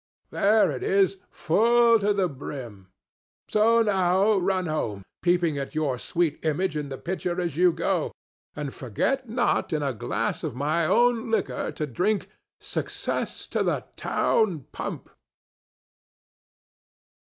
There 0.31 0.71
it 0.71 0.81
is, 0.81 1.17
full 1.29 1.99
to 1.99 2.11
the 2.11 2.27
brim; 2.27 2.87
so 3.47 3.83
now 3.83 4.33
run 4.37 4.65
home, 4.65 5.03
peeping 5.21 5.59
at 5.59 5.75
your 5.75 5.99
sweet 5.99 6.39
image 6.43 6.75
in 6.75 6.89
the 6.89 6.97
pitcher 6.97 7.39
as 7.39 7.55
you 7.55 7.71
go, 7.71 8.11
and 8.55 8.73
forget 8.73 9.29
not 9.29 9.71
in 9.71 9.83
a 9.83 9.93
glass 9.93 10.43
of 10.43 10.55
my 10.55 10.87
own 10.87 11.29
liquor 11.29 11.71
to 11.73 11.85
drink 11.85 12.27
"SUCCESS 12.59 13.45
TO 13.45 13.61
THE 13.61 13.85
TOWN 13.95 14.61
PUMP." 14.71 15.07